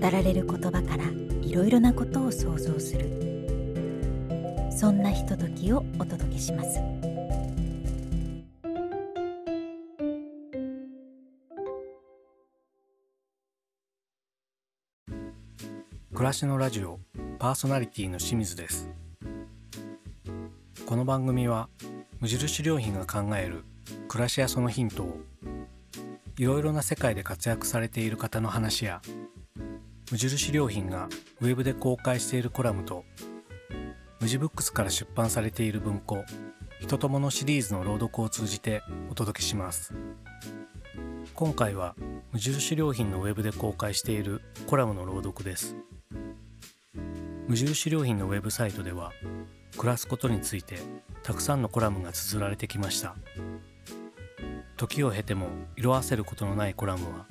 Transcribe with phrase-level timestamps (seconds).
[0.00, 1.04] 語られる言葉から
[1.42, 3.10] いろいろなことを想像する。
[4.70, 6.78] そんなひとときをお届けします。
[16.14, 17.00] 暮らしのラジオ
[17.40, 18.88] パーソナリティの清水です。
[20.86, 21.68] この番組は
[22.20, 23.64] 無印良品が考える
[24.06, 25.18] 暮らしやそのヒントを
[26.38, 29.02] いろいろな世界で活躍されている方の話や
[30.10, 31.08] 無印良品が
[31.40, 33.04] ウェブで公開しているコラムと
[34.20, 36.24] 無地ブックスから出版されている文庫
[36.80, 39.92] 「人ともの」シリーズの朗読を通じてお届けします。
[41.34, 41.94] 今回は
[42.32, 45.76] 無印良品のウェブで公開しているコラムの朗読です。
[47.46, 49.12] 無印良品のウェブサイトでは
[49.76, 50.78] 暮らすことについて
[51.22, 53.14] たくさんのコラムが綴られてきました。
[54.78, 57.26] 時を経ても色あせることのないコラムは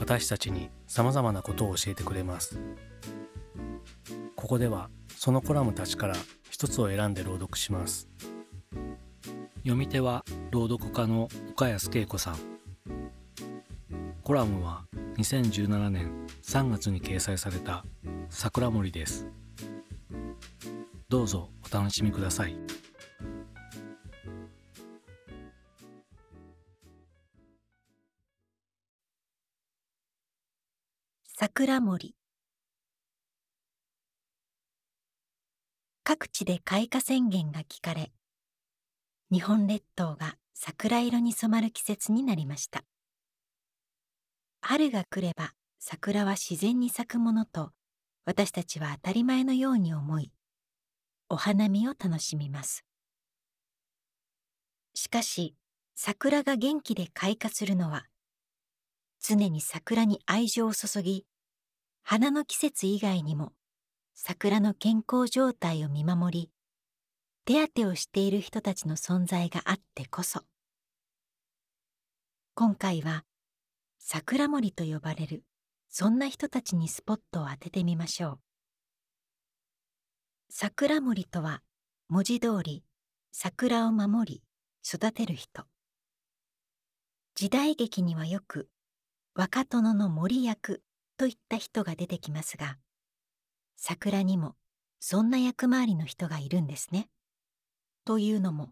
[0.00, 2.58] 私たちに様々なことを教えてくれます。
[4.34, 6.16] ここではそのコラムたちから
[6.50, 8.08] 一つを選んで朗読します。
[9.58, 12.36] 読み手は朗読家の岡安恵子さん。
[14.24, 14.86] コラムは
[15.18, 17.84] 2017年3月に掲載された
[18.30, 19.28] 桜森です。
[21.10, 22.56] どうぞお楽しみください。
[31.60, 32.14] 桜森。
[36.04, 38.12] 各地で開花宣言が聞かれ
[39.30, 42.84] 日本列島が桜色に染まる季節になりました。
[44.62, 47.72] 春が来れば桜は自然に咲くものと
[48.24, 50.32] 私たちは当たり前のように思い
[51.28, 52.86] お花見を楽しみます。
[54.94, 55.54] しかし
[55.94, 58.06] 桜が元気で開花するのは
[59.22, 61.26] 常に桜に愛情を注ぎ
[62.12, 63.52] 花の季節以外にも
[64.14, 66.50] 桜の健康状態を見守り
[67.44, 70.40] 手当てをしている人たちの存在があってこそ。
[72.56, 73.22] 今回は
[74.00, 75.44] 桜森と呼ばれる
[75.88, 78.40] そんな人たちにスポットを当ててみましょう。
[80.48, 81.62] 桜森とは
[82.08, 82.82] 文字通り
[83.30, 84.42] 桜を守り
[84.84, 85.62] 育てる人。
[87.36, 88.68] 時代劇にはよく
[89.36, 90.82] 若殿の森役
[91.20, 92.78] といった人が出てきますが
[93.76, 94.54] 桜にも
[95.00, 97.10] そんな役回りの人がいるんですね。
[98.06, 98.70] というのも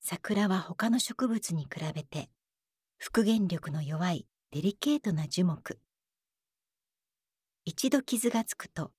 [0.00, 2.30] 桜は他の植物に比べて
[2.96, 5.80] 復元力の弱いデリケートな樹木
[7.64, 8.92] 一度傷がつくと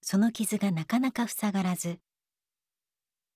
[0.00, 1.98] その傷がなかなか塞がらず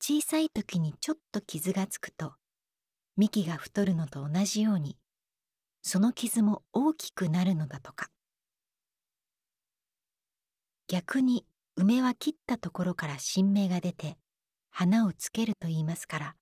[0.01, 2.35] 小さい時にちょっと傷がつくと
[3.17, 4.97] 幹が太るのと同じように
[5.83, 8.11] その傷も大きくなるのだとか
[10.91, 11.47] 逆に
[11.77, 14.19] 梅は切ったところから新芽が出て
[14.71, 16.35] 花をつけると言いますから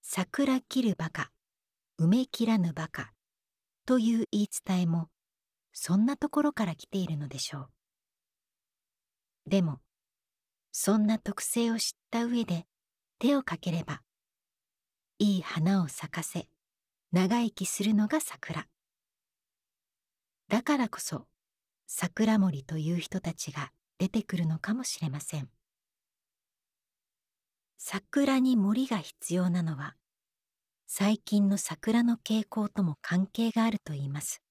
[0.00, 1.30] 桜切るバカ
[1.98, 3.12] 梅切らぬバカ
[3.84, 5.08] という言い伝えも
[5.74, 9.50] そんなところから来ているのでしょう。
[9.50, 9.80] でも
[10.72, 12.64] そんな特性を知った上で
[13.18, 14.00] 手をかければ
[15.18, 16.48] いい花を咲かせ
[17.12, 18.66] 長生きするのが桜。
[20.48, 21.26] だからこそ
[21.86, 25.48] 桜森という人たちが出てくるのかもしれません。
[27.78, 29.94] 桜に森が必要なのは
[30.86, 34.42] 最近の桜の傾向とも関係があるといいます。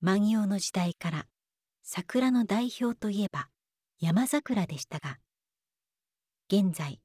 [0.00, 1.26] 万葉の時代から
[1.82, 3.48] 桜の代表といえば
[4.00, 5.18] 山桜でしたが
[6.48, 7.00] 現在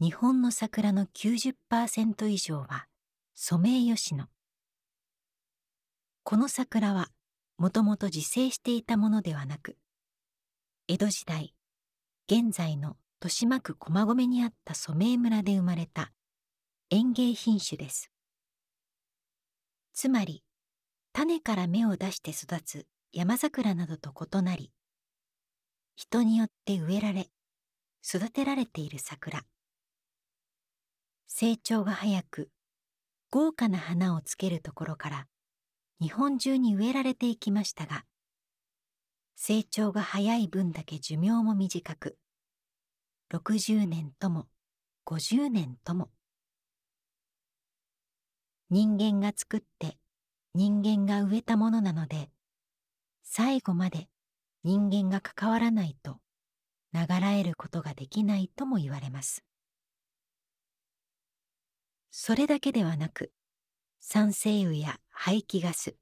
[0.00, 2.86] 日本の桜の90%以上は
[3.34, 4.26] ソメイヨシノ。
[6.22, 7.08] この桜は
[7.56, 9.76] もともと自生していたものではなく
[10.88, 11.54] 江戸時代
[12.30, 16.12] 現在の豊島区駒込にあった染井村で生まれた
[16.90, 18.10] 園芸品種です。
[19.94, 20.42] つまり
[21.12, 24.72] 種から芽を出して育つ山桜などと異なり
[25.94, 27.30] 人によって植えられ
[28.04, 29.44] 育てられている桜。
[31.28, 32.50] 成長が早く
[33.30, 35.26] 豪華な花をつけるところから
[36.00, 38.04] 日本中に植えられていきましたが
[39.36, 42.18] 成長が早い分だけ寿命も短く
[43.32, 44.46] 60年とも
[45.06, 46.10] 50年とも
[48.70, 49.98] 人間が作って
[50.54, 52.30] 人間が植えたものなので
[53.22, 54.08] 最後まで
[54.62, 56.18] 人間が関わらないと
[56.92, 59.44] 流らえることができないとも言われます。
[62.12, 63.32] それだけではなく
[64.00, 65.94] 酸性雨や排気ガス。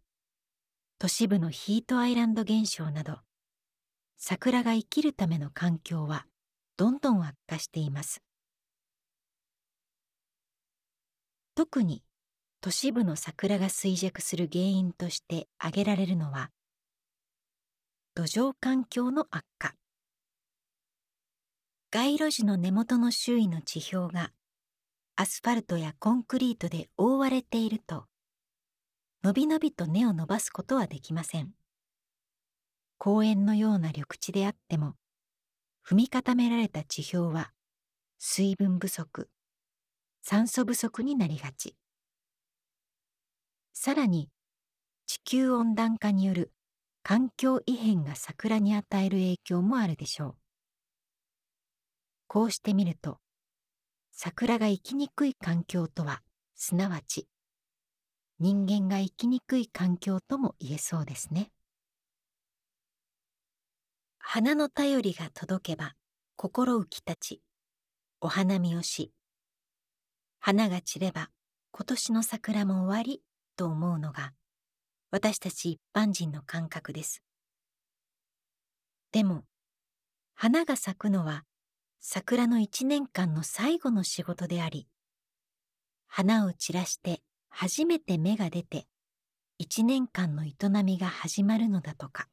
[0.99, 3.19] 都市部のヒートアイランド現象など。
[4.17, 6.27] 桜が生きるための環境は
[6.77, 8.23] どんどん悪化しています。
[11.55, 12.03] 特に
[12.61, 16.51] 都市部の桜が衰弱する原因として挙げられるのは
[18.15, 19.75] 土壌環境の悪化。
[21.93, 24.33] 街路樹の根元の周囲の地表が
[25.15, 28.07] アスファルトやコンクリートで覆われていると
[29.25, 31.53] のびのびと根を伸ばすことはできません。
[32.99, 34.95] 公園のような緑地であっても
[35.87, 37.53] 踏み固められた地表は
[38.19, 39.29] 水分不足
[40.23, 41.77] 酸素不足になりがち。
[43.73, 44.29] さらに
[45.07, 46.53] 地球温暖化による
[47.05, 50.37] 環境異変が桜に与える影響もあるでしょう。
[52.27, 53.19] こうしてみると
[54.11, 56.23] 桜が生きにくい環境とは
[56.57, 57.29] すなわち
[58.43, 61.53] 人間が生きにくい環境とも言えそうですね
[64.19, 65.93] 花の便りが届けば
[66.35, 67.43] 心浮き立ち
[68.21, 69.13] お花見をし
[70.41, 71.29] 花が散れば
[71.71, 73.23] 今年の桜も終わり
[73.57, 74.33] と思うのが
[75.13, 77.23] 私たち一般人の感覚です。
[79.13, 79.45] でも、
[80.35, 81.45] 花が咲くのは
[82.01, 84.89] 桜の一年間の最後の仕事であり、
[86.09, 87.23] 花を散らして
[87.55, 88.87] 初めて芽が出て
[89.59, 92.29] 一年間の営みが始まるのだとか。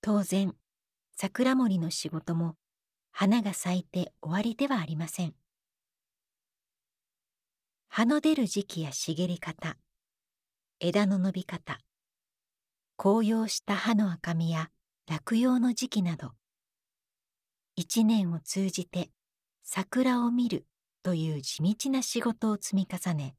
[0.00, 0.54] 当然、
[1.16, 2.56] 桜森の仕事も
[3.10, 5.34] 花が咲いて終わりではありません。
[7.88, 9.78] 葉の出る時期や茂り方、
[10.78, 11.80] 枝の伸び方
[12.96, 14.70] 紅葉した葉の赤みや
[15.08, 16.32] 落葉の時期など
[17.74, 19.10] 一年を通じて
[19.62, 20.66] 桜を見る
[21.04, 23.36] という地道な仕事を積み重ね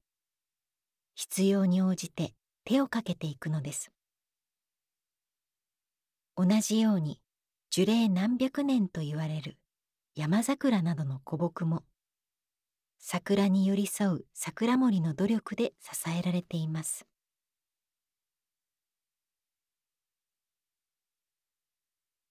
[1.16, 3.92] 必要に応じて手をかけていくのです。
[6.38, 7.20] 同じように
[7.72, 9.58] 樹齢何百年と言われる
[10.16, 11.84] 山桜などの古木も
[13.00, 17.08] 桜に寄り添う桜森の努力で支えられています。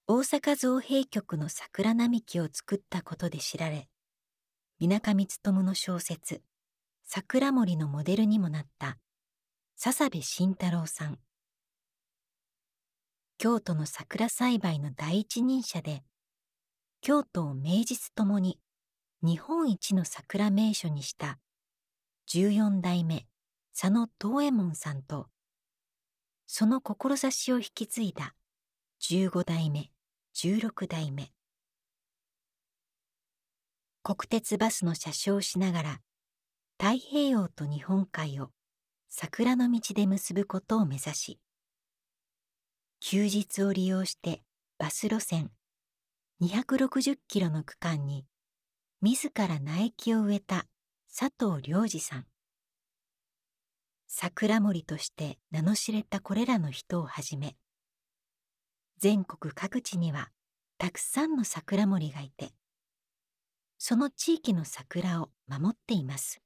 [0.06, 3.88] 大阪造幣局の桜並木を作ったことで知られ
[4.86, 6.42] 水上勉の小説
[7.04, 8.98] 「桜森」のモデルにもなった
[9.76, 11.18] 笹部慎太郎さん。
[13.38, 16.04] 京都の桜栽培の第一人者で
[17.00, 18.60] 京都を名実ともに
[19.22, 21.40] 日本一の桜名所にした
[22.28, 23.26] 14代目
[23.78, 25.28] 佐野東右衛門さんと
[26.46, 28.34] その志を引き継いだ
[29.00, 29.90] 15代目
[30.34, 31.33] 16代目。
[34.06, 36.00] 国鉄バスの車掌をしながら
[36.78, 38.50] 太平洋と日本海を
[39.08, 41.40] 桜の道で結ぶことを目指し
[43.00, 44.42] 休日を利用して
[44.78, 45.50] バス路線
[46.42, 48.26] 260キロの区間に
[49.00, 50.66] 自ら苗木を植えた
[51.08, 52.26] 佐藤良二さん。
[54.06, 57.56] 桜森として名の知れたこれらの人をはじめ
[58.98, 60.28] 全国各地には
[60.76, 62.50] たくさんの桜森がいて
[63.86, 66.40] その地域の桜を守っています。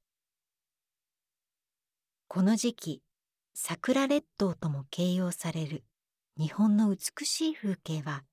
[2.27, 3.01] この時期
[3.53, 5.85] 桜列島とも形容される
[6.37, 8.25] 日本の美しい風景は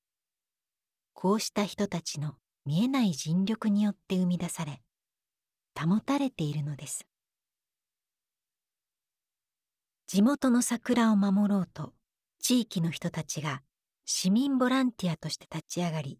[1.12, 2.34] こうした人たちの
[2.64, 4.82] 見えない尽力によって生み出され
[5.80, 7.06] 保たれているのです。
[10.08, 11.92] 地元の桜を守ろうと
[12.40, 13.62] 地域の人たちが
[14.04, 16.18] 市民ボランティアとして立ち上がり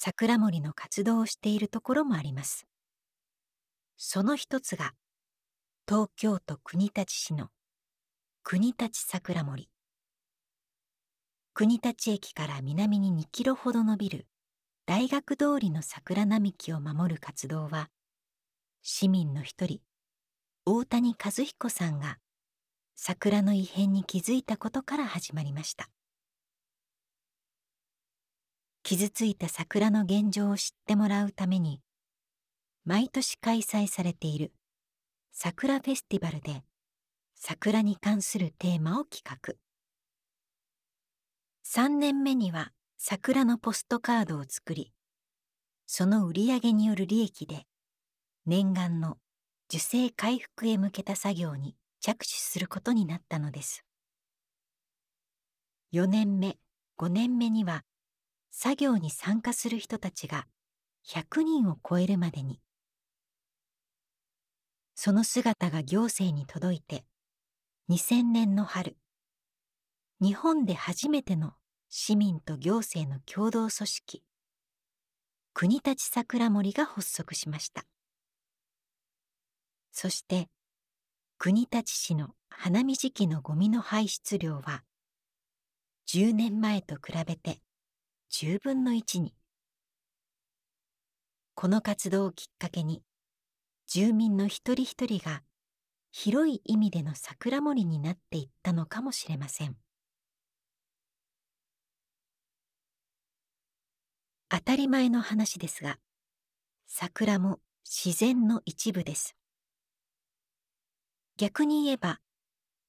[0.00, 2.68] 桜森の活動をしているところもあります。
[3.96, 4.92] その一つが
[5.88, 7.48] 東京都国立市の
[8.44, 9.68] 国立桜森。
[11.52, 14.28] 国立駅から南に2キロほど伸びる
[14.86, 17.90] 大学通りの桜並木を守る活動は
[18.82, 19.80] 市民の一人
[20.64, 22.18] 大谷和彦さんが
[22.94, 25.90] 桜の異変に気づいたことから始まりました。
[28.88, 31.82] 傷ついた桜の現状を知ってもらうために
[32.86, 34.54] 毎年開催されている
[35.30, 36.64] 桜フェスティバルで
[37.34, 39.56] 桜に関するテーマを企画。
[41.66, 44.90] 3年目には桜のポストカードを作り
[45.84, 47.66] その売り上げによる利益で
[48.46, 49.18] 念願の
[49.68, 53.84] 受精回復へ向けた作業に着手することになったのです。
[55.92, 56.56] 4年目
[56.96, 57.84] 5年目には
[58.60, 60.48] 作業に参加する人たちが
[61.06, 62.58] 100人を超えるまでに。
[64.96, 67.04] その姿が行政に届いて
[67.88, 68.96] 2000年の春
[70.20, 71.52] 日本で初めての
[71.88, 74.24] 市民と行政の共同組織
[75.54, 77.84] 国立桜森が発足しました。
[79.92, 80.48] そして
[81.38, 84.82] 国立市の花見時期のゴミの排出量は
[86.08, 87.60] 10年前と比べて
[88.30, 89.34] 10分の1に。
[91.54, 93.02] この活動をきっかけに
[93.86, 95.42] 住民の一人一人が
[96.12, 99.76] 広い意味での桜森になっていったのかもしれません。
[104.50, 105.98] 当たり前の話ですが
[106.86, 109.36] 桜も自然の一部です。
[111.38, 112.20] 逆に言えば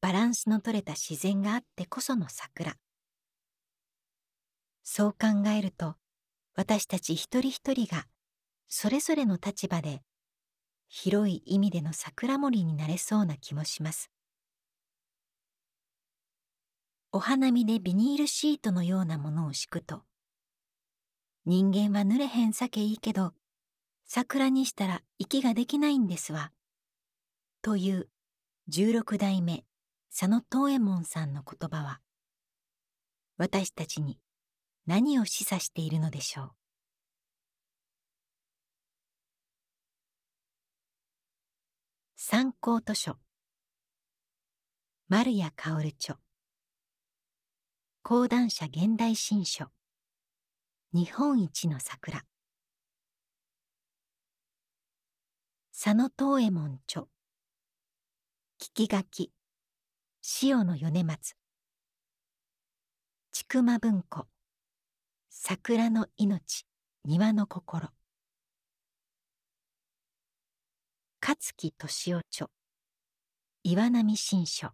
[0.01, 2.75] バランスの取れた自然があってこその桜。
[4.91, 5.97] そう考えると
[6.55, 8.07] 私たち一人一人が
[8.67, 10.01] それぞれの立場で
[10.87, 14.09] 広い意味での桜森になれそうな気もします。
[17.11, 20.01] お花見でビニールシートのようなものを敷くと
[21.45, 23.33] 人間は濡れへんさけいいけど
[24.07, 26.51] 桜にしたら息ができないんですわ
[27.61, 28.09] という
[28.71, 29.65] 16代目
[30.09, 32.01] 佐野藤右衛門さんの言葉は
[33.37, 34.19] 私たちに
[34.89, 36.51] 何を示唆しているのでしょう？
[42.15, 43.19] 参考図書。
[45.07, 46.17] 丸谷薫著。
[48.01, 49.67] 講談社現代新書。
[50.91, 52.25] 日本一の桜。
[55.71, 57.03] 佐野藤右衛門著。
[58.59, 59.31] 聞き書き。
[60.41, 61.35] 塩の米松。
[63.31, 64.25] 千曲文庫。
[65.41, 66.65] 桜の命
[67.05, 67.87] 庭の心。
[71.21, 72.49] 勝木敏夫著
[73.63, 74.71] 岩波新書。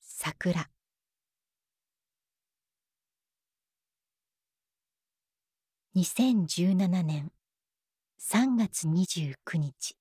[0.00, 0.70] 桜。
[5.96, 7.32] 2017年
[8.20, 9.96] 3月29日。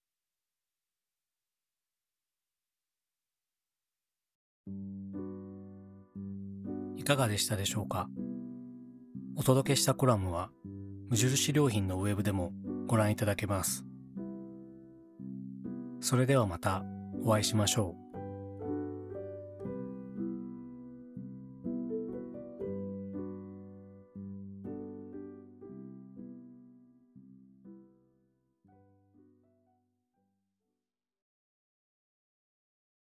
[6.95, 8.07] いかがでしたでしょうか？
[9.37, 10.49] お届けしたコラムは
[11.09, 12.53] 無印良品のウェブでも
[12.87, 13.85] ご覧いただけます。
[15.99, 16.83] それではまた
[17.23, 18.04] お会いしましょう。